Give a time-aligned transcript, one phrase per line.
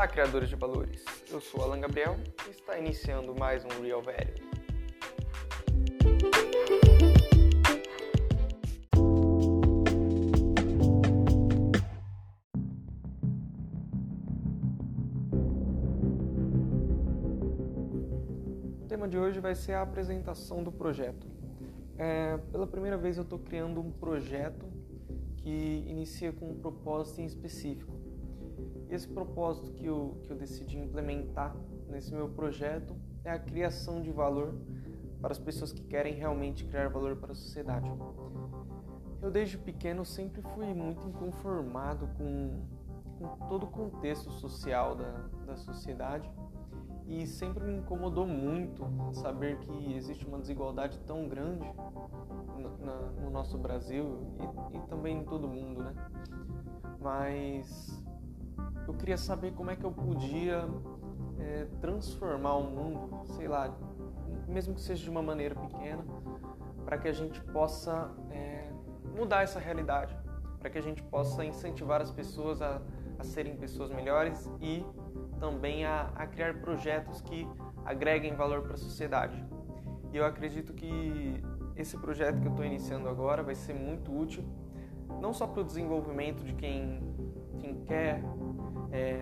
[0.00, 1.04] Olá, criadores de valores.
[1.30, 2.16] Eu sou Alan Gabriel
[2.46, 4.32] e está iniciando mais um Real Value.
[18.80, 21.26] O tema de hoje vai ser a apresentação do projeto.
[21.98, 24.64] É, pela primeira vez eu estou criando um projeto
[25.36, 28.00] que inicia com um propósito em específico.
[28.90, 31.54] Esse propósito que eu, que eu decidi implementar
[31.88, 34.52] nesse meu projeto é a criação de valor
[35.20, 37.88] para as pessoas que querem realmente criar valor para a sociedade.
[39.22, 42.62] Eu desde pequeno sempre fui muito inconformado com,
[43.18, 45.12] com todo o contexto social da,
[45.46, 46.28] da sociedade
[47.06, 51.66] e sempre me incomodou muito saber que existe uma desigualdade tão grande
[52.56, 54.20] no, na, no nosso Brasil
[54.72, 55.94] e, e, também em todo mundo, né?
[57.00, 57.99] Mas
[58.86, 60.68] eu queria saber como é que eu podia
[61.38, 63.74] é, transformar o mundo, sei lá,
[64.48, 66.04] mesmo que seja de uma maneira pequena,
[66.84, 68.70] para que a gente possa é,
[69.16, 70.16] mudar essa realidade,
[70.58, 72.80] para que a gente possa incentivar as pessoas a,
[73.18, 74.84] a serem pessoas melhores e
[75.38, 77.48] também a, a criar projetos que
[77.84, 79.42] agreguem valor para a sociedade.
[80.12, 81.42] E eu acredito que
[81.76, 84.44] esse projeto que eu estou iniciando agora vai ser muito útil,
[85.20, 87.00] não só para o desenvolvimento de quem,
[87.58, 88.22] quem quer
[88.92, 89.20] é,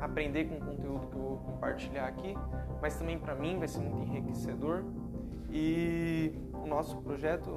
[0.00, 2.34] aprender com o conteúdo que eu vou compartilhar aqui,
[2.80, 4.84] mas também para mim vai ser muito enriquecedor.
[5.50, 7.50] E o nosso projeto,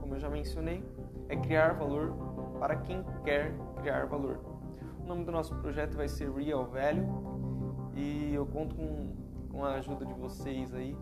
[0.00, 0.84] como eu já mencionei,
[1.28, 2.12] é criar valor
[2.58, 4.38] para quem quer criar valor.
[5.00, 7.06] O nome do nosso projeto vai ser Real Value
[7.94, 9.14] e eu conto com,
[9.50, 10.96] com a ajuda de vocês aí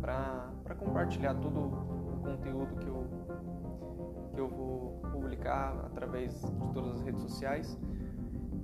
[0.00, 3.06] para compartilhar todo o conteúdo que eu,
[4.34, 7.78] que eu vou publicar através de todas as redes sociais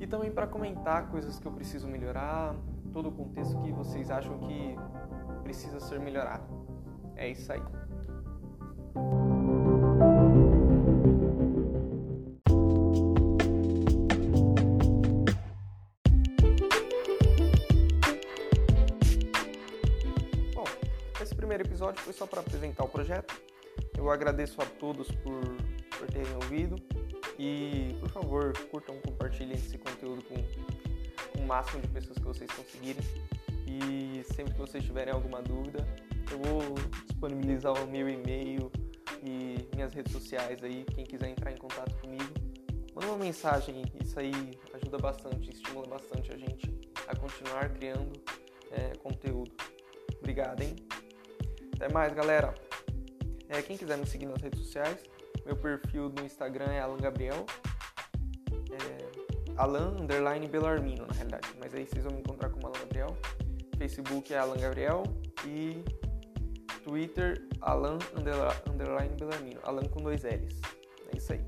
[0.01, 2.56] e também para comentar coisas que eu preciso melhorar,
[2.93, 4.75] todo o contexto que vocês acham que
[5.43, 6.44] precisa ser melhorado.
[7.15, 7.62] É isso aí.
[21.37, 23.34] primeiro episódio foi só para apresentar o projeto.
[23.99, 25.41] Eu agradeço a todos por,
[25.99, 26.77] por terem ouvido
[27.41, 30.34] e, por favor, curtam, compartilhem esse conteúdo com,
[31.41, 33.03] o máximo de pessoas que vocês conseguirem.
[33.67, 35.87] E sempre que vocês tiverem alguma dúvida,
[36.31, 36.75] eu vou
[37.06, 38.71] disponibilizar o meu e-mail
[39.23, 40.84] e minhas redes sociais aí.
[40.95, 42.31] Quem quiser entrar em contato comigo,
[42.95, 43.83] manda uma mensagem.
[44.05, 44.33] Isso aí
[44.75, 46.71] ajuda bastante, estimula bastante a gente
[47.09, 48.21] a continuar criando
[48.71, 49.51] é, conteúdo.
[50.19, 50.77] Obrigado, hein?
[51.75, 52.55] Até mais, galera.
[53.49, 54.99] É, quem quiser me seguir nas redes sociais,
[55.45, 57.45] meu perfil no Instagram é Alan Gabriel.
[58.53, 61.49] É, Alan underline Belarmino, na realidade.
[61.59, 63.17] Mas aí vocês vão me encontrar como Alan Gabriel.
[63.78, 65.03] Facebook é Alan Gabriel.
[65.47, 65.83] E
[66.84, 69.61] Twitter, Alan underline Belarmino.
[69.65, 70.61] Alan com dois L's.
[71.12, 71.45] É isso aí.